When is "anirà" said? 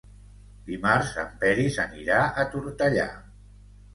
1.83-2.23